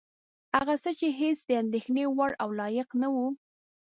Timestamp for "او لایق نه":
2.43-3.07